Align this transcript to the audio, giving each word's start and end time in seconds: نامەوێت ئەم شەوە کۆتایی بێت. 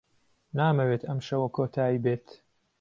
نامەوێت 0.57 1.01
ئەم 1.07 1.19
شەوە 1.27 1.47
کۆتایی 1.55 2.03
بێت. 2.03 2.27